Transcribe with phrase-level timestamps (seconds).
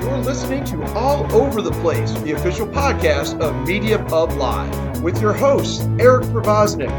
[0.00, 5.20] You're listening to All Over the Place, the official podcast of Media Pub Live, with
[5.20, 6.90] your hosts, Eric Provoznik,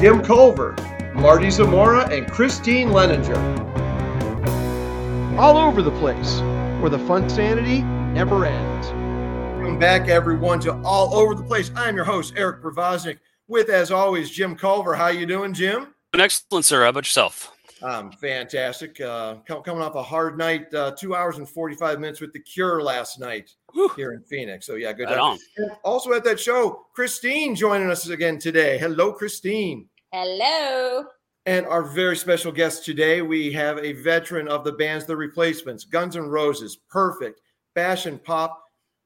[0.00, 0.76] Jim Culver,
[1.14, 3.36] Marty Zamora, and Christine Leninger.
[5.36, 6.38] All over the place,
[6.80, 8.86] where the fun sanity never ends.
[9.58, 11.72] Welcome back, everyone, to All Over the Place.
[11.74, 13.18] I'm your host, Eric Provoznik,
[13.48, 14.94] with, as always, Jim Culver.
[14.94, 15.88] How you doing, Jim?
[16.12, 16.84] An Excellent, sir.
[16.84, 17.53] How about yourself?
[17.84, 18.98] Um, fantastic.
[18.98, 22.82] Uh, coming off a hard night, uh, two hours and 45 minutes with The Cure
[22.82, 23.90] last night Whew.
[23.94, 24.64] here in Phoenix.
[24.64, 25.38] So, yeah, good right
[25.84, 28.78] Also at that show, Christine joining us again today.
[28.78, 29.86] Hello, Christine.
[30.12, 31.04] Hello.
[31.44, 35.84] And our very special guest today, we have a veteran of the bands The Replacements,
[35.84, 37.42] Guns N' Roses, Perfect,
[37.74, 38.64] Bash and Pop,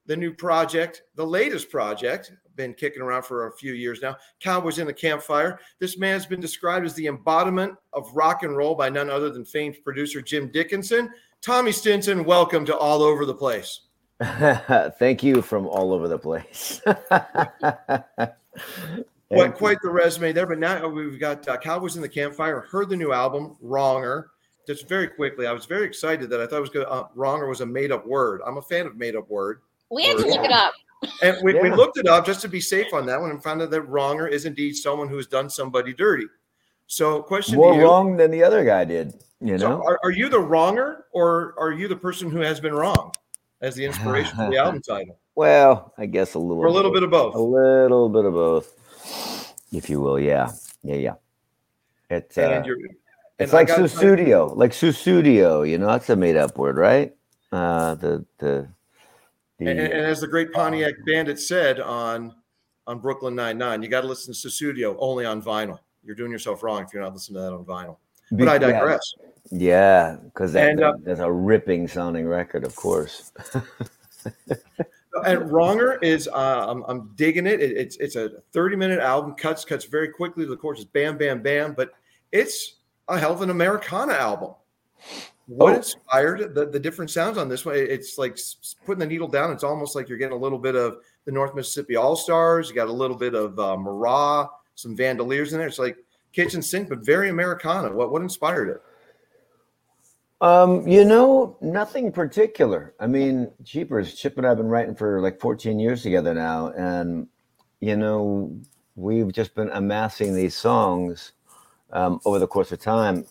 [0.09, 4.17] the new project, the latest project, been kicking around for a few years now.
[4.39, 5.59] Cowboys in the Campfire.
[5.77, 9.29] This man has been described as the embodiment of rock and roll by none other
[9.29, 11.11] than famed producer Jim Dickinson.
[11.41, 13.81] Tommy Stinson, welcome to All Over the Place.
[14.97, 16.81] Thank you from all over the place.
[19.31, 20.47] quite, quite the resume there.
[20.47, 22.61] But now we've got uh, Cowboys in the Campfire.
[22.61, 24.31] Heard the new album, Wronger.
[24.65, 26.87] Just very quickly, I was very excited that I thought it was good.
[26.87, 28.41] Uh, Wronger was a made up word.
[28.45, 29.61] I'm a fan of made up word.
[29.89, 30.73] We had to look it up.
[31.21, 31.61] And we, yeah.
[31.61, 33.81] we looked it up just to be safe on that one and found out that
[33.83, 36.25] wronger is indeed someone who has done somebody dirty.
[36.87, 39.13] So, question more wrong than the other guy did.
[39.41, 42.59] You know, so are, are, you the wronger or are you the person who has
[42.59, 43.13] been wrong
[43.61, 45.17] as the inspiration for the album title?
[45.35, 47.35] Well, I guess a little, or a little bit of both.
[47.35, 50.19] A little bit of both, if you will.
[50.19, 50.51] Yeah,
[50.83, 51.13] yeah, yeah.
[52.09, 52.63] It's uh,
[53.37, 55.69] it's like Sussudio, like Sussudio.
[55.69, 57.15] You know, that's a made up word, right?
[57.53, 58.67] Uh, the the
[59.59, 62.33] and, and, as the great Pontiac Bandit said on
[62.87, 65.79] on Brooklyn Nine Nine, you got to listen to Sussudio only on vinyl.
[66.03, 67.97] You're doing yourself wrong if you're not listening to that on vinyl.
[68.31, 69.01] But I digress.
[69.51, 73.31] Yeah, because that, that, uh, that's a ripping sounding record, of course.
[75.25, 77.59] and Wronger is uh, I'm, I'm, digging it.
[77.59, 77.75] it.
[77.75, 80.45] It's it's a 30 minute album, cuts cuts very quickly.
[80.45, 81.91] The chorus is bam bam bam, but
[82.31, 82.75] it's
[83.07, 84.53] a hell of an Americana album
[85.49, 85.77] what oh.
[85.77, 87.75] inspired the, the different sounds on this one?
[87.75, 88.37] It's like
[88.85, 89.51] putting the needle down.
[89.51, 92.69] It's almost like you're getting a little bit of the North Mississippi All Stars.
[92.69, 95.67] You got a little bit of uh, Marat, some Vandaliers in there.
[95.67, 95.97] It's like
[96.33, 97.91] kitchen sink, but very Americana.
[97.91, 98.81] What what inspired it?
[100.39, 102.93] Um, you know, nothing particular.
[102.99, 107.27] I mean, Jeepers, Chip and I've been writing for like 14 years together now, and
[107.79, 108.55] you know,
[108.95, 111.31] we've just been amassing these songs
[111.91, 113.25] um, over the course of time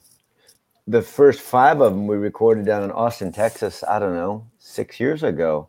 [0.88, 3.84] the first five of them we recorded down in Austin, Texas.
[3.86, 5.68] I don't know, six years ago.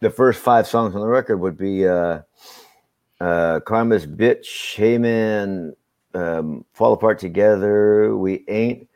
[0.00, 2.20] The first five songs on the record would be uh,
[3.20, 5.74] uh, "Karma's Bitch," "Hey Man,"
[6.14, 8.88] um, "Fall Apart Together," "We Ain't,"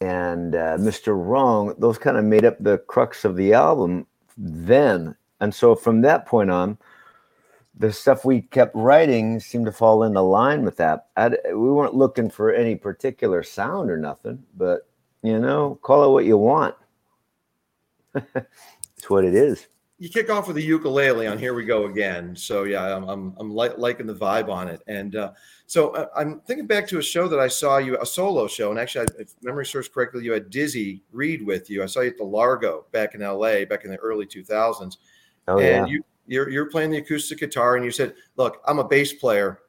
[0.00, 1.14] and uh, "Mr.
[1.16, 6.00] Wrong." Those kind of made up the crux of the album then, and so from
[6.00, 6.78] that point on,
[7.80, 11.06] the stuff we kept writing seemed to fall into line with that.
[11.16, 14.86] I'd, we weren't looking for any particular sound or nothing, but
[15.22, 16.74] you know, call it what you want.
[18.14, 19.66] it's what it is.
[19.98, 23.34] You kick off with the ukulele on "Here We Go Again," so yeah, I'm I'm,
[23.38, 25.32] I'm li- liking the vibe on it, and uh,
[25.66, 28.70] so uh, I'm thinking back to a show that I saw you, a solo show,
[28.70, 31.82] and actually, I, if memory serves correctly, you had Dizzy Reed with you.
[31.82, 33.64] I saw you at the Largo back in L.A.
[33.66, 34.96] back in the early 2000s,
[35.48, 35.92] oh, and yeah.
[35.92, 39.60] you you're, you're playing the acoustic guitar and you said, look, I'm a bass player,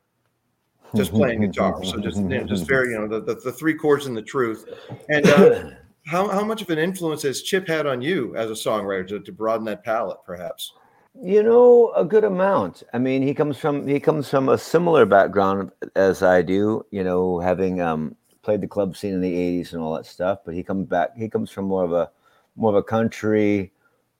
[0.96, 1.84] just playing guitar.
[1.84, 4.22] So just, you know, just very, you know, the, the, the, three chords and the
[4.22, 4.66] truth.
[5.10, 5.70] And uh,
[6.06, 9.20] how, how much of an influence has Chip had on you as a songwriter to,
[9.20, 10.74] to broaden that palette, perhaps?
[11.20, 12.84] You know, a good amount.
[12.94, 16.86] I mean, he comes from he comes from a similar background as I do.
[16.90, 20.40] You know, having um, played the club scene in the '80s and all that stuff.
[20.46, 21.18] But he comes back.
[21.18, 22.10] He comes from more of a
[22.56, 23.74] more of a country,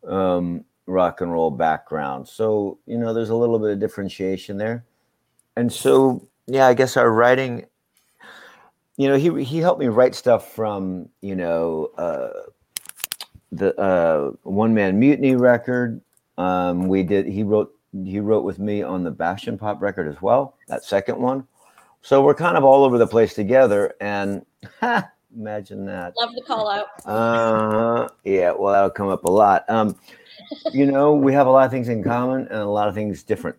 [0.06, 2.28] um, rock and roll background.
[2.28, 4.86] So, you know, there's a little bit of differentiation there.
[5.56, 7.66] And so, yeah, I guess our writing,
[8.98, 12.30] you know, he, he helped me write stuff from, you know, uh,
[13.52, 16.02] the uh, one man mutiny record.
[16.38, 20.08] Um, we did, he wrote, he wrote with me on the Bash and Pop record
[20.08, 21.46] as well, that second one.
[22.02, 23.94] So we're kind of all over the place together.
[24.02, 24.46] And
[24.80, 26.14] ha, imagine that.
[26.20, 26.88] Love the call out.
[27.06, 29.70] Uh, yeah, well, that'll come up a lot.
[29.70, 29.96] Um,
[30.72, 33.24] you know, we have a lot of things in common and a lot of things
[33.24, 33.58] different.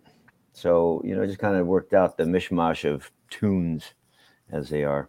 [0.53, 3.95] So, you know, just kind of worked out the mishmash of tunes
[4.51, 5.09] as they are.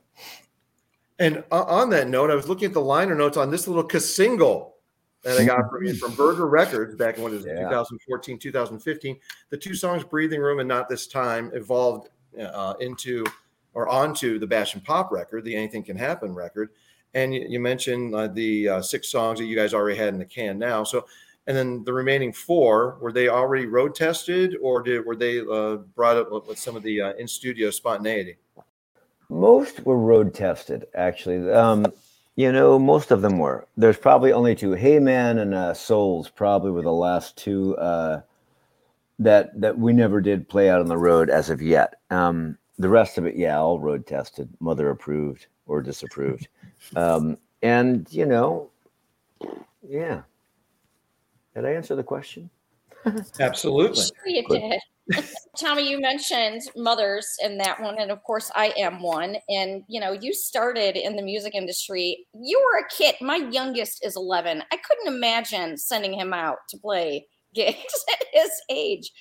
[1.19, 4.73] And on that note, I was looking at the liner notes on this little single
[5.23, 7.63] that I got from you from Burger Records back in what is yeah.
[7.69, 9.17] 2014, 2015.
[9.49, 13.23] The two songs, Breathing Room and Not This Time, evolved uh, into
[13.73, 16.69] or onto the Bash and Pop record, the Anything Can Happen record.
[17.13, 20.19] And you, you mentioned uh, the uh, six songs that you guys already had in
[20.19, 20.83] the can now.
[20.83, 21.05] So
[21.47, 25.77] and then the remaining four were they already road tested, or did were they uh,
[25.95, 28.37] brought up with, some of the uh, in studio spontaneity?
[29.29, 31.51] Most were road tested, actually.
[31.51, 31.91] Um,
[32.35, 33.67] you know, most of them were.
[33.77, 34.73] There's probably only two.
[34.73, 38.21] Hey Man and uh, Souls probably were the last two uh,
[39.19, 41.95] that that we never did play out on the road as of yet.
[42.09, 46.47] Um, the rest of it, yeah, all road tested, mother approved or disapproved.
[46.95, 48.69] Um, and you know,
[49.87, 50.21] yeah.
[51.55, 52.49] Did I answer the question?
[53.39, 54.03] Absolutely.
[54.03, 54.59] Sure you Good.
[54.59, 54.79] did.
[55.59, 59.35] Tommy, you mentioned mothers in that one, and of course, I am one.
[59.49, 62.25] And you know, you started in the music industry.
[62.33, 63.15] You were a kid.
[63.21, 64.63] My youngest is 11.
[64.71, 69.11] I couldn't imagine sending him out to play gigs at his age.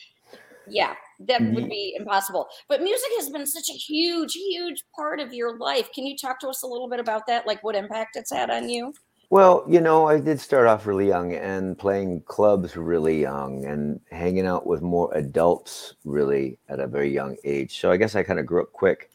[0.69, 0.95] Yeah,
[1.27, 1.55] that mm-hmm.
[1.55, 2.47] would be impossible.
[2.69, 5.89] But music has been such a huge, huge part of your life.
[5.93, 7.49] Can you talk to us a little bit about that?
[7.49, 8.95] Like what impact it's had on you?
[9.33, 13.99] Well, you know, I did start off really young and playing clubs really young and
[14.11, 17.81] hanging out with more adults really at a very young age.
[17.81, 19.11] So I guess I kind of grew up quick.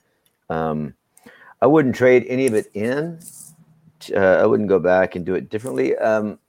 [0.50, 0.96] Um,
[1.62, 3.20] I wouldn't trade any of it in.
[4.12, 5.96] Uh, I wouldn't go back and do it differently.
[5.96, 6.40] Um,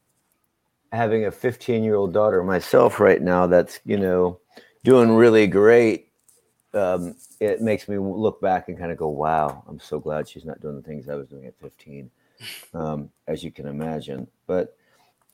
[0.91, 4.41] having a 15 year old daughter myself right now that's, you know,
[4.83, 6.09] doing really great.
[6.73, 10.47] Um, it makes me look back and kind of go, wow, I'm so glad she's
[10.47, 12.11] not doing the things I was doing at 15
[12.75, 14.27] um, as you can imagine.
[14.47, 14.77] But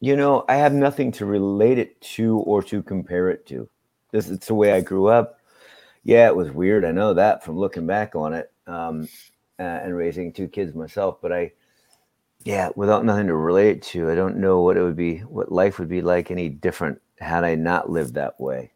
[0.01, 3.69] you know, I have nothing to relate it to or to compare it to.
[4.11, 5.41] This it's the way I grew up.
[6.03, 6.85] Yeah, it was weird.
[6.85, 9.09] I know that from looking back on it um,
[9.59, 11.19] uh, and raising two kids myself.
[11.23, 11.53] But I,
[12.45, 15.79] yeah, without nothing to relate to, I don't know what it would be, what life
[15.79, 18.73] would be like any different had I not lived that way.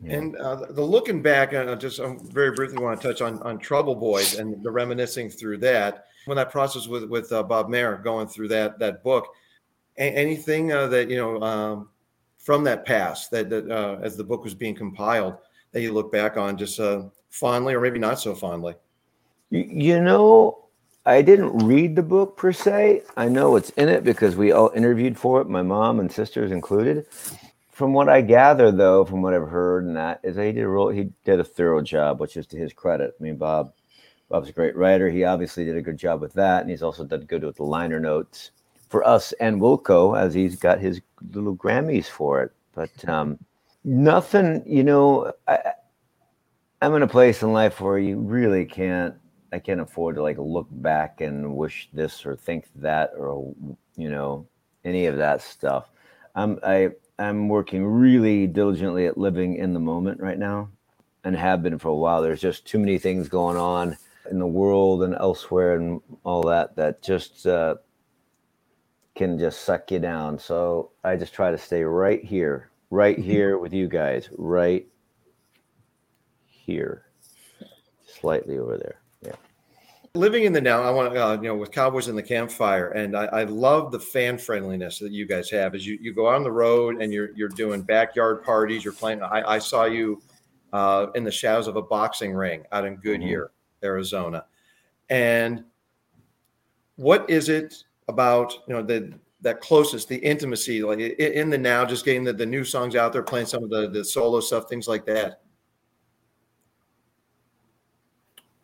[0.00, 0.14] Yeah.
[0.14, 3.58] And uh, the looking back, I just um, very briefly want to touch on on
[3.58, 6.06] Trouble Boys and the reminiscing through that.
[6.26, 9.28] When that process with with uh, Bob Mehr going through that that book,
[9.98, 11.88] a- anything uh, that you know um,
[12.38, 15.36] from that past that that uh, as the book was being compiled
[15.72, 18.74] that you look back on just uh, fondly or maybe not so fondly.
[19.50, 20.64] You, know,
[21.04, 23.02] I didn't read the book per se.
[23.18, 26.52] I know it's in it because we all interviewed for it, my mom and sisters
[26.52, 27.06] included.
[27.70, 30.62] From what I gather, though, from what I've heard, and that is, that he did
[30.62, 33.14] a real, he did a thorough job, which is to his credit.
[33.18, 33.72] I mean, Bob,
[34.32, 35.10] Bob's a great writer.
[35.10, 37.64] He obviously did a good job with that, and he's also done good with the
[37.64, 38.52] liner notes
[38.88, 41.02] for us and Wilco, as he's got his
[41.32, 42.52] little Grammys for it.
[42.74, 43.38] But um,
[43.84, 45.58] nothing, you know, I,
[46.80, 49.14] I'm in a place in life where you really can't
[49.52, 53.54] I can't afford to like look back and wish this or think that or
[53.96, 54.46] you know
[54.82, 55.90] any of that stuff.
[56.34, 56.88] I'm I
[57.18, 60.70] I'm working really diligently at living in the moment right now
[61.22, 62.22] and have been for a while.
[62.22, 63.98] There's just too many things going on
[64.30, 67.74] in the world and elsewhere and all that that just uh,
[69.14, 70.38] can just suck you down.
[70.38, 74.86] So I just try to stay right here, right here with you guys, right
[76.46, 77.06] here,
[78.06, 79.00] slightly over there.
[79.22, 79.36] Yeah.
[80.14, 82.90] Living in the now, I want to, uh, you know, with Cowboys in the Campfire,
[82.90, 85.74] and I, I love the fan friendliness that you guys have.
[85.74, 89.22] As you, you go on the road and you're you're doing backyard parties, you're playing.
[89.22, 90.22] I, I saw you
[90.72, 93.50] uh, in the shadows of a boxing ring out in Goodyear,
[93.84, 94.44] Arizona,
[95.10, 95.64] and
[96.96, 99.12] what is it about you know the
[99.42, 103.12] that closest, the intimacy, like in the now, just getting the, the new songs out
[103.12, 105.40] there, playing some of the the solo stuff, things like that.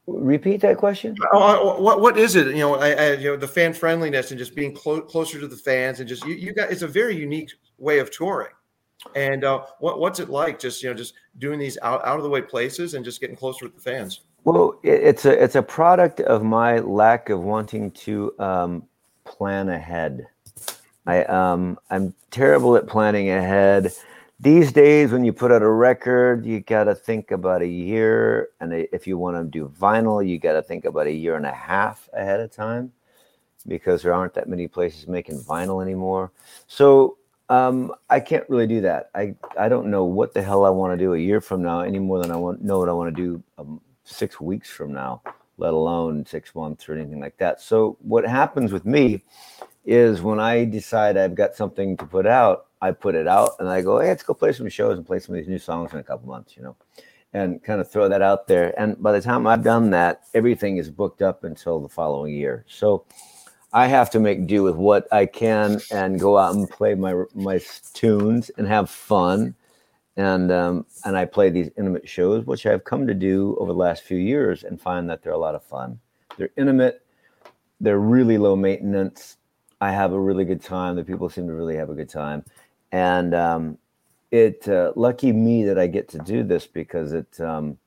[0.07, 1.15] Repeat that question.
[1.35, 2.47] Oh, oh, what what is it?
[2.47, 5.47] You know, I, I you know the fan friendliness and just being clo- closer to
[5.47, 8.53] the fans and just you, you got it's a very unique way of touring.
[9.15, 10.59] And uh, what what's it like?
[10.59, 13.37] Just you know, just doing these out, out of the way places and just getting
[13.37, 14.23] closer with the fans.
[14.49, 18.83] Well, it's a it's a product of my lack of wanting to um,
[19.27, 20.27] plan ahead.
[21.07, 23.93] I um, I'm terrible at planning ahead.
[24.41, 28.49] These days, when you put out a record, you got to think about a year,
[28.59, 31.45] and if you want to do vinyl, you got to think about a year and
[31.45, 32.91] a half ahead of time,
[33.67, 36.33] because there aren't that many places making vinyl anymore.
[36.69, 37.19] So
[37.51, 39.11] um, I can't really do that.
[39.15, 41.81] I I don't know what the hell I want to do a year from now
[41.81, 44.93] any more than I want know what I want to do um, six weeks from
[44.93, 45.23] now,
[45.59, 47.61] let alone six months or anything like that.
[47.61, 49.23] So what happens with me
[49.85, 53.69] is when I decide I've got something to put out, I put it out and
[53.69, 55.93] I go, hey, let's go play some shows and play some of these new songs
[55.93, 56.77] in a couple months, you know,
[57.33, 58.79] and kind of throw that out there.
[58.81, 62.65] And by the time I've done that, everything is booked up until the following year.
[62.69, 63.05] So
[63.73, 67.25] I have to make do with what I can and go out and play my
[67.35, 67.61] my
[67.93, 69.55] tunes and have fun.
[70.19, 73.79] And um, and I play these intimate shows, which I've come to do over the
[73.79, 75.99] last few years, and find that they're a lot of fun.
[76.37, 77.07] They're intimate,
[77.81, 79.37] they're really low maintenance.
[79.81, 80.97] I have a really good time.
[80.97, 82.45] The people seem to really have a good time,
[82.91, 83.79] and um,
[84.33, 87.79] it uh, lucky me that I get to do this because it um,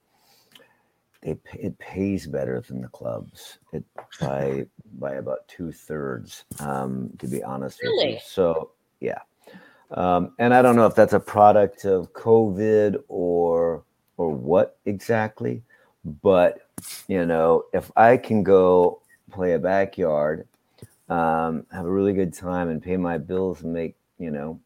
[1.21, 3.83] it it pays better than the clubs it
[4.19, 4.65] by
[4.99, 8.07] by about two thirds um, to be honest with you.
[8.07, 8.21] Really?
[8.23, 9.19] So yeah,
[9.91, 13.83] um, and I don't know if that's a product of COVID or
[14.17, 15.63] or what exactly,
[16.21, 16.67] but
[17.07, 20.47] you know if I can go play a backyard,
[21.09, 24.59] um, have a really good time, and pay my bills and make you know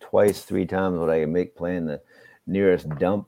[0.00, 2.00] twice, three times what I can make playing the
[2.46, 3.26] nearest dump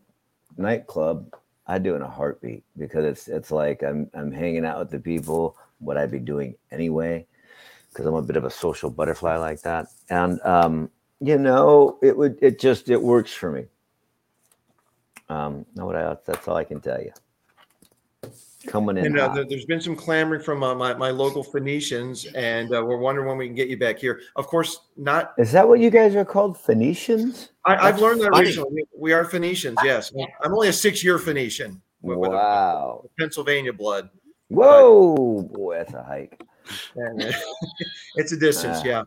[0.57, 1.35] nightclub,
[1.67, 5.01] I do in a heartbeat because it's it's like I'm I'm hanging out with the
[5.01, 7.27] people, what I'd be doing anyway,
[7.91, 9.87] because I'm a bit of a social butterfly like that.
[10.09, 10.91] And um,
[11.21, 13.65] you know, it would it just it works for me.
[15.29, 16.21] Um, know what else?
[16.27, 17.13] That's all I can tell you.
[18.69, 19.07] Coming in.
[19.07, 22.85] And uh, there, there's been some clamoring from uh, my, my local Phoenicians, and uh,
[22.85, 24.21] we're wondering when we can get you back here.
[24.35, 25.35] Of course, not.
[25.39, 27.51] Is that what you guys are called, Phoenicians?
[27.65, 28.47] I, I've learned that funny.
[28.47, 28.75] recently.
[28.75, 30.13] We, we are Phoenicians, yes.
[30.43, 33.11] I'm only a six year Phoenician with, with a Wow!
[33.19, 34.11] Pennsylvania blood.
[34.49, 36.41] Whoa, boy, that's a hike.
[36.97, 37.23] And,
[38.17, 38.85] it's a distance, Ah.
[38.85, 39.03] yeah.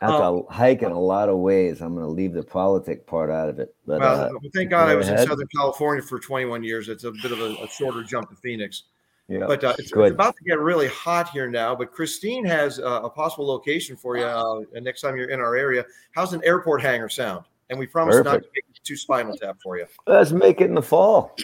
[0.00, 1.80] That's Um, a hike in a lot of ways.
[1.80, 3.74] I'm going to leave the politic part out of it.
[3.86, 5.18] But Well, uh, thank God I go was in.
[5.18, 6.88] Southern California for 21 years.
[6.88, 8.84] It's a bit of a, a shorter jump to Phoenix.
[9.28, 9.46] yeah.
[9.46, 11.74] But uh, it's, it's about to get really hot here now.
[11.74, 15.56] But Christine has uh, a possible location for you uh, next time you're in our
[15.56, 15.84] area.
[16.12, 17.44] How's an airport hangar sound?
[17.70, 19.86] And we promise not to make it too spinal tap for you.
[20.06, 21.34] let's make it in the fall.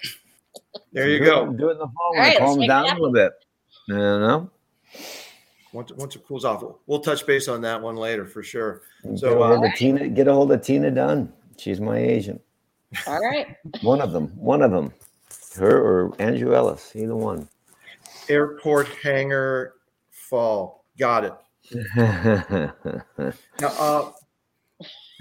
[0.92, 1.50] There you do go.
[1.50, 2.94] It, do it in the fall when All right, it calms make it down a
[2.94, 3.32] little bit.
[3.88, 4.50] You know?
[5.72, 8.82] Once, once it cools off, we'll, we'll touch base on that one later for sure.
[9.16, 11.32] So, get, a hold uh, of Tina, get a hold of Tina Dunn.
[11.56, 12.40] She's my agent.
[13.06, 13.56] All right.
[13.82, 14.28] One of them.
[14.36, 14.92] One of them.
[15.56, 16.92] Her or Andrew Ellis.
[16.94, 17.48] Either one.
[18.28, 19.74] Airport hangar
[20.10, 20.84] fall.
[20.98, 21.34] Got it.
[23.60, 24.10] Now, uh,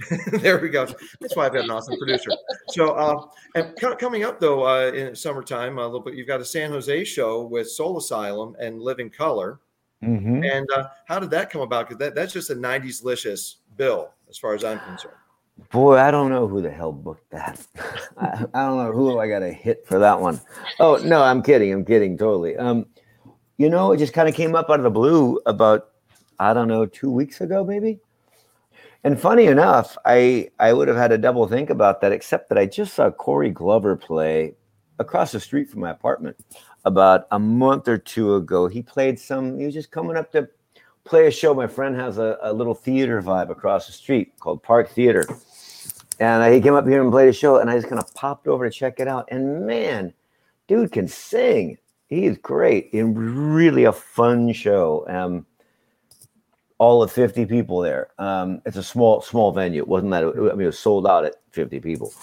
[0.32, 0.88] there we go.
[1.20, 2.32] That's why I've got an awesome producer.
[2.70, 3.26] So, uh,
[3.56, 6.72] and co- coming up though uh, in summertime, a little bit, you've got a San
[6.72, 9.60] Jose show with Soul Asylum and Living Colour.
[10.04, 10.50] Mhm.
[10.50, 11.88] And uh, how did that come about?
[11.88, 15.16] Because that, that's just a '90s licious bill, as far as I'm concerned.
[15.72, 17.60] Boy, I don't know who the hell booked that.
[18.18, 20.40] I, I don't know who I got a hit for that one.
[20.80, 21.74] Oh no, I'm kidding.
[21.74, 22.56] I'm kidding totally.
[22.56, 22.86] Um,
[23.58, 25.90] you know, it just kind of came up out of the blue about
[26.40, 28.00] I don't know two weeks ago, maybe.
[29.04, 32.58] And funny enough, I I would have had a double think about that, except that
[32.58, 34.56] I just saw Corey Glover play
[35.00, 36.38] across the street from my apartment
[36.86, 38.68] about a month or two ago.
[38.68, 39.58] He played some.
[39.58, 40.50] He was just coming up to
[41.04, 41.54] play a show.
[41.54, 45.26] My friend has a, a little theater vibe across the street called Park Theater.
[46.20, 48.48] And he came up here and played a show, and I just kind of popped
[48.48, 49.30] over to check it out.
[49.32, 50.14] And man,
[50.68, 51.78] dude can sing.
[52.08, 52.94] He is great.
[52.94, 53.18] And
[53.56, 55.06] really a fun show.
[55.08, 55.46] Um,
[56.78, 58.10] all of 50 people there.
[58.18, 59.82] Um, it's a small, small venue.
[59.82, 62.14] It wasn't that, I mean, it was sold out at 50 people.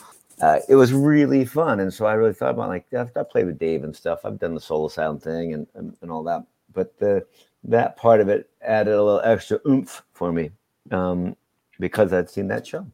[0.41, 1.81] Uh, it was really fun.
[1.81, 4.21] And so I really thought about like, I've, I played with Dave and stuff.
[4.25, 6.45] I've done the solo Sound thing and, and, and all that.
[6.73, 7.27] But the,
[7.65, 10.51] that part of it added a little extra oomph for me
[10.91, 11.37] um,
[11.81, 12.87] because I'd seen that show.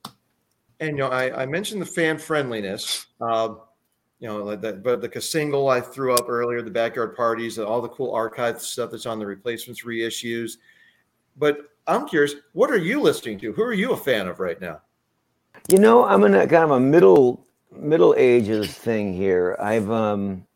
[0.78, 3.06] And you know, I, I mentioned the fan friendliness.
[3.20, 3.54] Uh,
[4.22, 7.80] you know, like that, but the single I threw up earlier, the backyard parties, all
[7.80, 10.58] the cool archive stuff that's on the replacements reissues.
[11.36, 13.52] But I'm curious, what are you listening to?
[13.52, 14.80] Who are you a fan of right now?
[15.68, 19.56] You know, I'm in a kind of a middle middle ages thing here.
[19.60, 20.46] I've um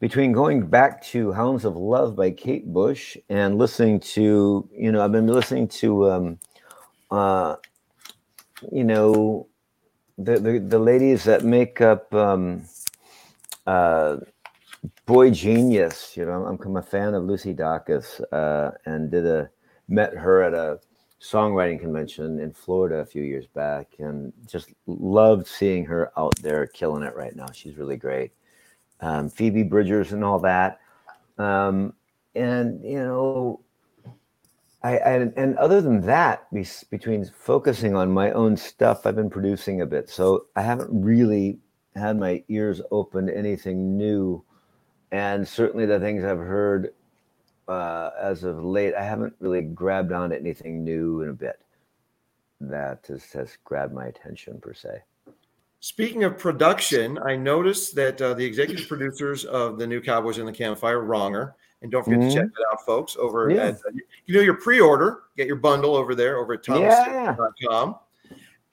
[0.00, 5.04] between going back to Hounds of Love by Kate Bush and listening to, you know,
[5.04, 6.38] I've been listening to um
[7.10, 7.56] uh
[8.72, 9.48] you know
[10.18, 12.64] the the, the ladies that make up um
[13.66, 14.16] uh
[15.06, 19.50] boygenius, you know, I'm, I'm a fan of Lucy Dacus, uh, and did a
[19.88, 20.80] met her at a
[21.20, 26.66] songwriting convention in Florida a few years back, and just loved seeing her out there
[26.66, 27.46] killing it right now.
[27.52, 28.32] She's really great.
[29.00, 30.80] Um, Phoebe Bridgers and all that,
[31.38, 31.94] um,
[32.34, 33.60] and you know,
[34.82, 39.30] I, I and other than that, be, between focusing on my own stuff, I've been
[39.30, 41.58] producing a bit, so I haven't really
[41.96, 44.44] had my ears open to anything new
[45.12, 46.92] and certainly the things I've heard
[47.68, 51.60] uh, as of late, I haven't really grabbed on to anything new in a bit
[52.60, 55.02] that has, has grabbed my attention per se.
[55.80, 60.44] Speaking of production, I noticed that uh, the executive producers of the new Cowboys in
[60.44, 62.28] the Campfire, Wronger, and don't forget Mhm.
[62.28, 63.68] to check it out, folks, over Yeah.
[63.68, 63.90] at, uh,
[64.26, 67.34] you know, your pre-order, get your bundle over there over at Yeah.
[67.34, 67.96] thomas.com.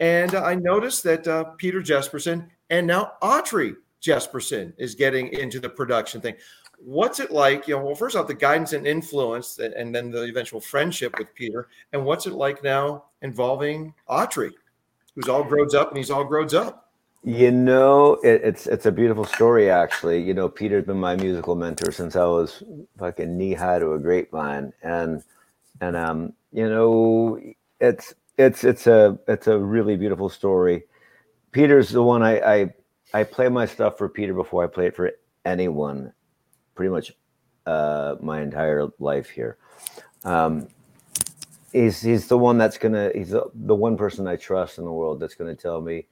[0.02, 5.60] And uh, I noticed that uh, Peter Jesperson and now Autry Jesperson is getting into
[5.62, 6.36] the production thing.
[6.78, 7.68] What's it like?
[7.68, 11.34] You know, well, first off, the guidance and influence, and then the eventual friendship with
[11.36, 14.52] Peter, and what's it like now involving Autry,
[15.16, 16.92] who's all grows up and he's all grows up.
[17.24, 20.22] You know, it, it's it's a beautiful story, actually.
[20.22, 22.64] You know, Peter's been my musical mentor since I was
[22.98, 25.24] fucking knee high to a grapevine, and
[25.82, 27.40] and um, you know,
[27.82, 30.84] it's it's it's a it's a really beautiful story.
[31.52, 32.74] Peter's the one I I,
[33.14, 35.12] I play my stuff for Peter before I play it for
[35.44, 36.14] anyone,
[36.78, 37.12] pretty much
[37.66, 39.58] uh, my entire life here.
[40.24, 40.68] Um,
[41.74, 44.92] he's he's the one that's gonna he's the, the one person I trust in the
[44.92, 46.08] world that's gonna tell me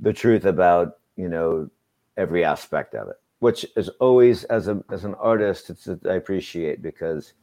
[0.00, 1.68] the truth about you know
[2.16, 6.80] every aspect of it, which is always as a as an artist it's I appreciate
[6.80, 7.34] because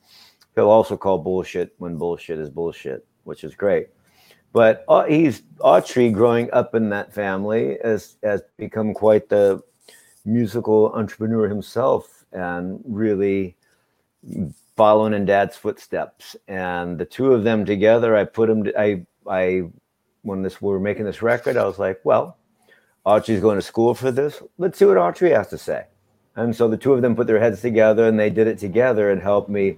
[0.55, 3.89] he'll also call bullshit when bullshit is bullshit, which is great.
[4.53, 9.62] But uh, he's Autry growing up in that family has has become quite the
[10.25, 13.55] musical entrepreneur himself and really
[14.75, 16.35] following in dad's footsteps.
[16.47, 19.63] And the two of them together i put them to, i i
[20.21, 22.37] when this we were making this record i was like well
[23.05, 24.41] archie's going to school for this.
[24.57, 25.85] Let's see what archie has to say.
[26.35, 29.11] And so the two of them put their heads together and they did it together
[29.11, 29.77] and helped me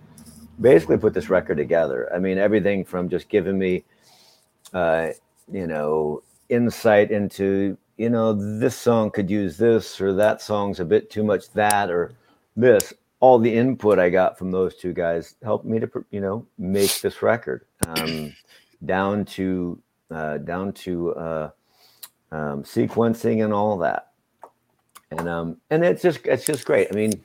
[0.59, 2.11] basically put this record together.
[2.13, 3.83] I mean everything from just giving me
[4.73, 5.09] uh,
[5.51, 10.85] you know insight into you know, this song could use this or that song's a
[10.85, 12.13] bit too much that or
[12.57, 12.93] this.
[13.19, 16.99] All the input I got from those two guys helped me to, you know, make
[17.01, 18.33] this record um,
[18.85, 21.49] down to uh, down to uh,
[22.31, 24.11] um, sequencing and all that.
[25.11, 26.89] And um, and it's just it's just great.
[26.91, 27.23] I mean,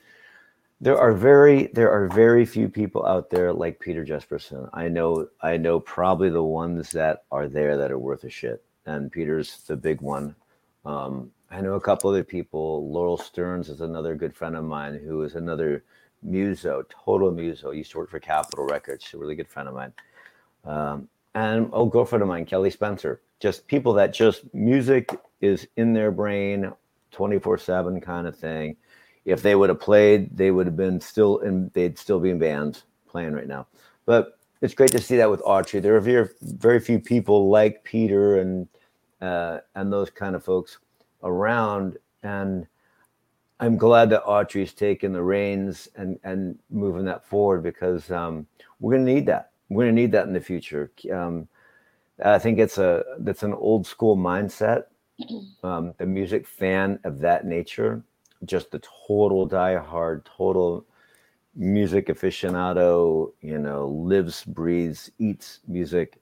[0.79, 4.69] there are very there are very few people out there like Peter Jesperson.
[4.73, 8.63] I know I know probably the ones that are there that are worth a shit,
[8.85, 10.35] and Peter's the big one.
[10.85, 12.89] Um, I know a couple other people.
[12.89, 15.83] Laurel Stearns is another good friend of mine who is another
[16.23, 17.69] muso, total muso.
[17.69, 19.03] Used to work for Capitol Records.
[19.03, 19.93] She's a really good friend of mine.
[20.65, 23.21] Um, and a girlfriend of mine, Kelly Spencer.
[23.39, 25.11] Just people that just music
[25.41, 26.71] is in their brain
[27.11, 28.75] 24 7 kind of thing.
[29.25, 32.39] If they would have played, they would have been still in, they'd still be in
[32.39, 33.67] bands playing right now.
[34.05, 35.81] But it's great to see that with Archie.
[35.81, 38.67] There are very, very few people like Peter and
[39.21, 40.79] uh, and those kind of folks
[41.23, 41.97] around.
[42.21, 42.67] And
[43.59, 48.47] I'm glad that Autry's taking the reins and, and moving that forward because um,
[48.79, 49.51] we're going to need that.
[49.69, 50.91] We're going to need that in the future.
[51.11, 51.47] Um,
[52.23, 54.85] I think it's a that's an old school mindset.
[55.63, 58.03] Um, the music fan of that nature,
[58.43, 60.85] just the total diehard, total
[61.55, 63.31] music aficionado.
[63.41, 66.19] You know, lives, breathes, eats music.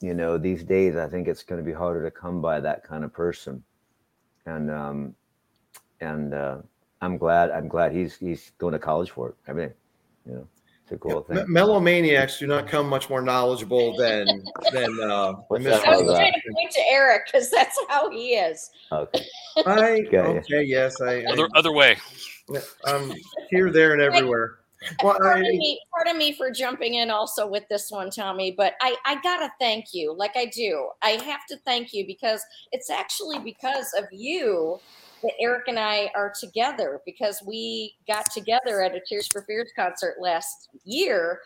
[0.00, 2.84] You know these days i think it's going to be harder to come by that
[2.84, 3.62] kind of person
[4.46, 5.14] and um
[6.00, 6.58] and uh
[7.00, 9.74] i'm glad i'm glad he's he's going to college for it everything
[10.24, 10.48] you know
[10.84, 14.26] it's a cool yeah, thing melomaniacs do not come much more knowledgeable than
[14.72, 18.70] than uh What's I was trying to point to Eric because that's how he is.
[18.92, 19.24] Okay.
[19.66, 20.62] I, okay.
[20.62, 21.00] Yes.
[21.00, 21.96] I, other I, other way.
[22.86, 23.12] I'm
[23.50, 24.57] here, there, and everywhere.
[25.02, 28.74] Well, pardon, I, me, pardon me for jumping in also with this one, Tommy, but
[28.80, 30.88] I, I gotta thank you, like I do.
[31.02, 34.78] I have to thank you because it's actually because of you
[35.22, 39.72] that Eric and I are together because we got together at a Tears for Fears
[39.76, 41.40] concert last year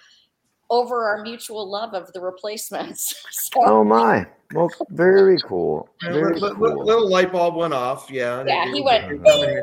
[0.73, 3.15] over our mutual love of the replacements.
[3.55, 4.25] So, oh my!
[4.55, 5.87] Well, very cool.
[6.03, 6.87] Very little, cool.
[6.87, 8.09] little light bulb went off.
[8.11, 8.43] Yeah.
[8.47, 9.21] Yeah, he went.
[9.27, 9.63] I,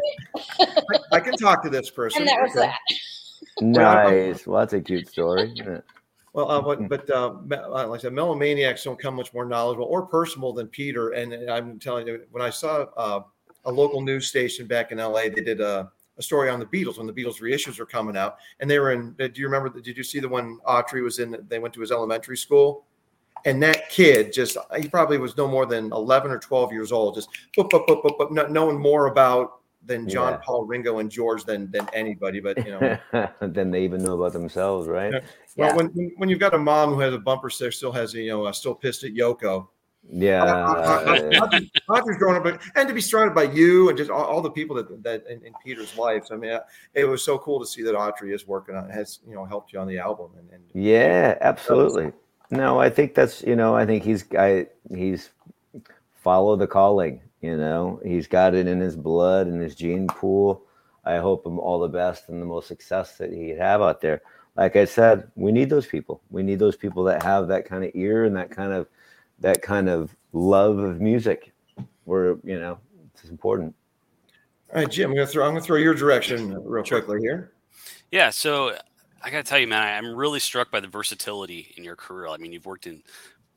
[1.14, 2.22] I, can talk to this person.
[2.22, 2.68] And that was okay.
[2.68, 2.80] that.
[3.66, 4.48] Nice.
[4.48, 5.54] Well, that's a cute story.
[6.34, 7.34] Well, uh, but, but uh,
[7.70, 11.10] like I said, melomaniacs don't come much more knowledgeable or personable than Peter.
[11.10, 13.22] And I'm telling you, when I saw uh,
[13.66, 16.98] a local news station back in LA, they did a, a, story on the Beatles
[16.98, 19.14] when the Beatles reissues were coming out, and they were in.
[19.14, 19.70] Do you remember?
[19.70, 21.36] Did you see the one Autry was in?
[21.48, 22.86] They went to his elementary school,
[23.46, 27.16] and that kid just he probably was no more than 11 or 12 years old,
[27.16, 30.40] just boop, boop, boop, boop, boop, knowing more about than John, yeah.
[30.44, 32.40] Paul, Ringo, and George than than anybody.
[32.40, 32.98] But you know,
[33.42, 35.14] then they even know about themselves, right?
[35.14, 35.20] Yeah.
[35.58, 35.76] Well, yeah.
[35.76, 38.46] when when you've got a mom who has a bumper sticker, still has you know,
[38.46, 39.68] uh, still pissed at Yoko.
[40.12, 40.44] Yeah,
[41.90, 44.50] Autry's growing up, but, and to be surrounded by you and just all, all the
[44.50, 46.28] people that that in, in Peter's life.
[46.32, 46.58] I mean,
[46.94, 49.74] it was so cool to see that Autry is working on has you know helped
[49.74, 50.32] you on the album.
[50.38, 52.12] And, and yeah, absolutely.
[52.50, 55.30] No, I think that's you know I think he's I he's
[56.24, 60.66] follow the calling you know, he's got it in his blood and his gene pool.
[61.06, 64.22] I hope him all the best and the most success that he'd have out there.
[64.56, 66.22] Like I said, we need those people.
[66.30, 68.88] We need those people that have that kind of ear and that kind of
[69.40, 71.54] that kind of love of music.
[72.04, 72.80] Where you know
[73.14, 73.74] it's important.
[74.74, 77.54] All right, Jim, I'm gonna throw I'm gonna throw your direction real quickly here.
[78.12, 78.76] Yeah, so
[79.22, 82.28] I got to tell you, man, I'm really struck by the versatility in your career.
[82.28, 83.04] I mean, you've worked in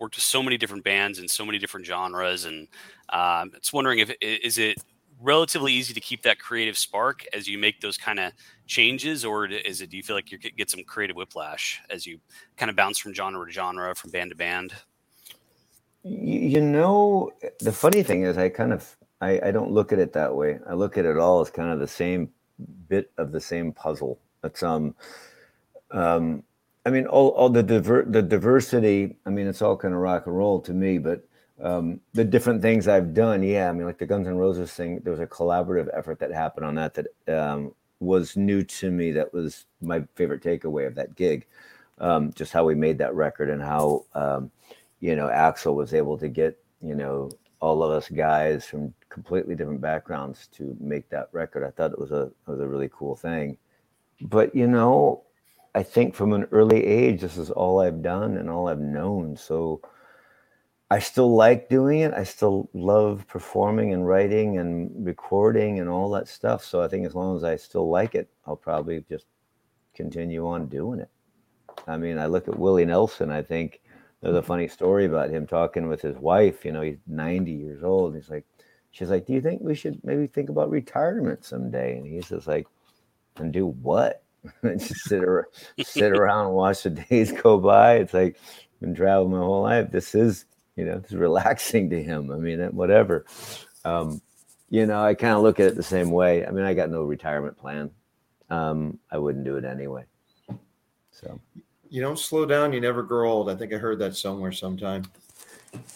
[0.03, 2.69] worked with so many different bands and so many different genres, and
[3.09, 4.77] um, it's wondering if is it
[5.23, 8.33] relatively easy to keep that creative spark as you make those kind of
[8.67, 12.19] changes, or is it do you feel like you get some creative whiplash as you
[12.57, 14.75] kind of bounce from genre to genre, from band to band?
[16.05, 20.13] You, know, the funny thing is, I kind of I, I don't look at it
[20.15, 20.59] that way.
[20.69, 22.29] I look at it all as kind of the same
[22.89, 24.19] bit of the same puzzle.
[24.43, 24.97] It's um,
[25.93, 26.43] um,
[26.85, 29.17] I mean, all, all the diver, the diversity.
[29.25, 30.99] I mean, it's all kind of rock and roll to me.
[30.99, 31.25] But
[31.63, 33.69] um, the different things I've done, yeah.
[33.69, 35.01] I mean, like the Guns N' Roses thing.
[35.03, 39.13] There was a collaborative effort that happened on that that um, was new to me.
[39.13, 41.47] That was my favorite takeaway of that gig.
[41.99, 44.51] Um, just how we made that record and how um,
[45.01, 49.55] you know Axl was able to get you know all of us guys from completely
[49.55, 51.65] different backgrounds to make that record.
[51.65, 53.57] I thought it was a it was a really cool thing.
[54.21, 55.23] But you know,
[55.75, 59.37] I think from an early age, this is all I've done and all I've known.
[59.37, 59.81] So
[60.91, 62.13] I still like doing it.
[62.13, 66.65] I still love performing and writing and recording and all that stuff.
[66.65, 69.27] So I think as long as I still like it, I'll probably just
[69.95, 71.09] continue on doing it.
[71.87, 73.81] I mean, I look at Willie Nelson, I think
[74.23, 74.47] there's a mm-hmm.
[74.47, 76.65] funny story about him talking with his wife.
[76.65, 78.15] You know, he's 90 years old.
[78.15, 78.45] He's like,
[78.93, 81.97] she's like, Do you think we should maybe think about retirement someday?
[81.97, 82.67] And he's just like,
[83.37, 84.22] And do what?
[84.65, 85.47] just sit, around,
[85.83, 87.97] sit around and watch the days go by.
[87.97, 89.91] It's like, I've been traveling my whole life.
[89.91, 92.31] This is, you know, it's relaxing to him.
[92.31, 93.25] I mean, whatever.
[93.85, 94.21] Um,
[94.71, 96.47] you know, I kind of look at it the same way.
[96.47, 97.91] I mean, I got no retirement plan.
[98.51, 100.05] Um, I wouldn't do it anyway.
[101.11, 101.39] So
[101.89, 103.51] you don't slow down, you never grow old.
[103.51, 105.05] I think I heard that somewhere sometime.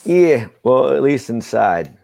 [0.05, 1.97] Yeah, well, at least inside.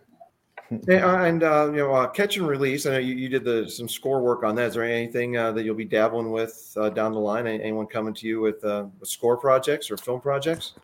[0.88, 2.87] And uh, you know, uh, catch and release.
[2.87, 4.68] I know you, you did the some score work on that.
[4.68, 7.46] Is there anything uh, that you'll be dabbling with uh, down the line?
[7.46, 10.74] Anyone coming to you with, uh, with score projects or film projects?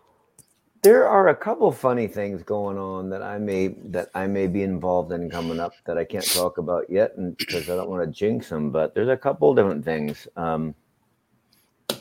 [0.83, 4.63] There are a couple funny things going on that I may that I may be
[4.63, 8.05] involved in coming up that I can't talk about yet, and because I don't want
[8.05, 8.71] to jinx them.
[8.71, 10.29] But there's a couple different things.
[10.37, 10.75] Um,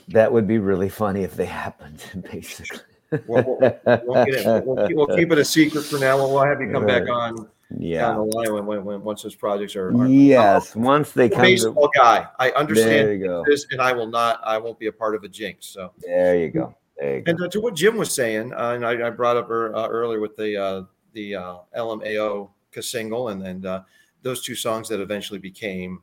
[0.09, 2.79] that would be really funny if they happened, basically.
[3.25, 6.17] we'll, we'll, we'll, we'll, keep, it a secret for now.
[6.17, 7.47] We'll have you come back on.
[7.75, 8.01] Yeah.
[8.01, 9.89] Down the line when, when, when once those projects are.
[9.89, 11.41] are yes, once they come.
[11.41, 13.43] Baseball to, guy, I understand go.
[13.45, 14.39] this, and I will not.
[14.43, 15.67] I won't be a part of a jinx.
[15.67, 16.75] So there you go.
[16.97, 17.23] There you.
[17.27, 19.87] And uh, to what Jim was saying, uh, and I, I, brought up er, uh,
[19.89, 22.49] earlier with the uh, the uh, LMAO
[22.79, 23.81] single, and and uh,
[24.21, 26.01] those two songs that eventually became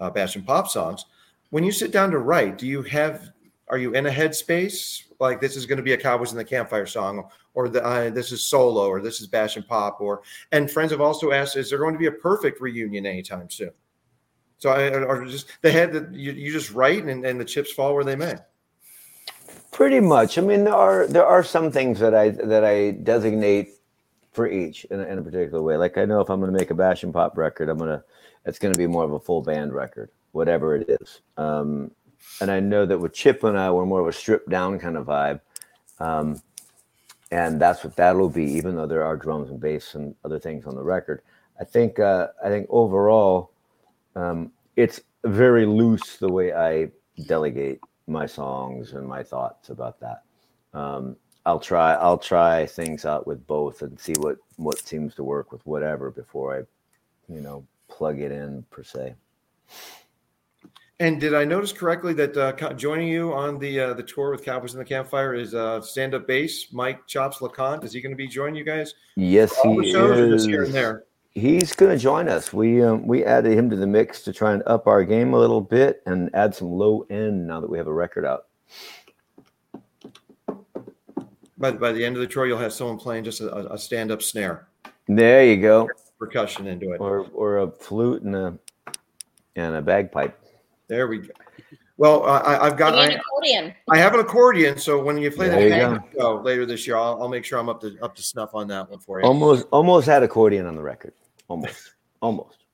[0.00, 1.06] uh, Bash and Pop songs.
[1.50, 3.30] When you sit down to write, do you have
[3.68, 6.44] are you in a headspace like this is going to be a Cowboys in the
[6.44, 10.22] Campfire song, or the, uh, this is solo, or this is Bash and Pop, or
[10.52, 13.70] and friends have also asked, is there going to be a perfect reunion anytime soon?
[14.58, 17.72] So, I, or just the head that you, you just write and, and the chips
[17.72, 18.36] fall where they may.
[19.72, 20.38] Pretty much.
[20.38, 23.70] I mean, there are there are some things that I that I designate
[24.32, 25.76] for each in a, in a particular way.
[25.76, 28.04] Like I know if I'm going to make a Bash and Pop record, I'm gonna
[28.46, 31.20] it's going to be more of a full band record, whatever it is.
[31.36, 31.90] Um,
[32.40, 34.96] and I know that with Chip and I, we're more of a stripped down kind
[34.96, 35.40] of vibe.
[35.98, 36.42] Um,
[37.30, 40.66] and that's what that'll be, even though there are drums and bass and other things
[40.66, 41.22] on the record.
[41.60, 43.50] I think uh, I think overall,
[44.14, 46.90] um, it's very loose the way I
[47.26, 50.22] delegate my songs and my thoughts about that.
[50.72, 55.24] Um, I'll try I'll try things out with both and see what what seems to
[55.24, 59.14] work with whatever before I, you know, plug it in per se.
[61.04, 64.42] And did I notice correctly that uh, joining you on the uh, the tour with
[64.42, 67.84] Cowboys in the Campfire is uh, stand up bass Mike Chops LeConte?
[67.84, 68.94] Is he going to be joining you guys?
[69.14, 70.46] Yes, he is.
[70.46, 71.04] here and there?
[71.32, 72.54] He's going to join us.
[72.54, 75.38] We um, we added him to the mix to try and up our game a
[75.38, 78.46] little bit and add some low end now that we have a record out.
[81.58, 84.10] By, by the end of the tour, you'll have someone playing just a, a stand
[84.10, 84.68] up snare.
[85.06, 85.86] There you go.
[86.18, 88.58] Percussion into it, or or a flute and a
[89.54, 90.40] and a bagpipe.
[90.88, 91.28] There we go.
[91.96, 93.72] Well, I, have got an accordion.
[93.88, 97.22] I have an accordion, so when you play there that show later this year, I'll,
[97.22, 99.26] I'll, make sure I'm up to up to snuff on that one for you.
[99.26, 101.12] Almost, almost had accordion on the record.
[101.46, 102.64] Almost, almost.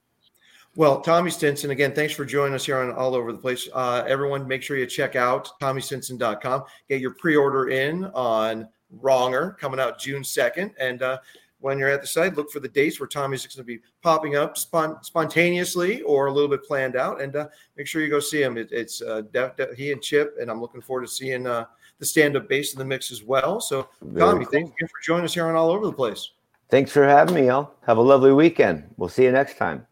[0.77, 3.69] Well, Tommy Stinson, again, thanks for joining us here on All Over the Place.
[3.75, 6.63] Uh, everyone, make sure you check out TommyStinson.com.
[6.89, 8.69] Get your pre-order in on
[9.03, 10.73] Wronger coming out June 2nd.
[10.79, 11.19] And uh,
[11.61, 14.37] when you're at the site, look for the dates where Tommy's going to be popping
[14.37, 17.47] up spon- spontaneously or a little bit planned out, and uh,
[17.77, 18.57] make sure you go see him.
[18.57, 21.67] It, it's uh, def- def- he and Chip, and I'm looking forward to seeing uh,
[21.99, 23.61] the stand-up bass in the mix as well.
[23.61, 24.53] So, Very Tommy, cool.
[24.53, 26.31] thanks again for joining us here on All Over the Place.
[26.71, 27.75] Thanks for having me, y'all.
[27.87, 28.85] Have a lovely weekend.
[28.97, 29.87] We'll see you next time.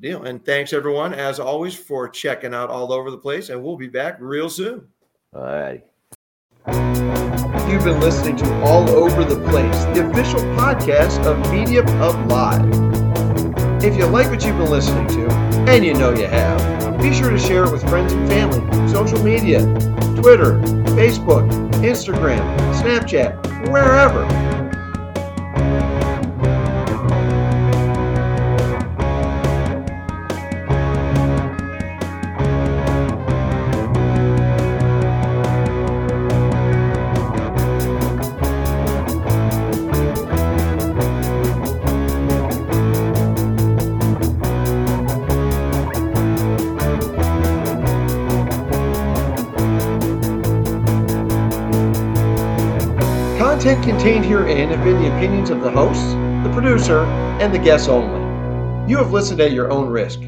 [0.00, 0.22] deal.
[0.22, 3.48] And thanks everyone, as always, for checking out all over the place.
[3.50, 4.86] And we'll be back real soon.
[5.34, 5.84] All right.
[7.68, 12.64] You've been listening to All Over the Place, the official podcast of Media Pub Live.
[13.84, 15.30] If you like what you've been listening to,
[15.68, 19.22] and you know you have, be sure to share it with friends and family, social
[19.22, 19.60] media,
[20.16, 20.60] Twitter,
[20.96, 21.50] Facebook,
[21.82, 22.40] Instagram,
[22.74, 24.22] Snapchat, wherever.
[54.82, 57.04] Have been the opinions of the hosts, the producer,
[57.40, 58.20] and the guests only.
[58.90, 60.18] You have listened at your own risk.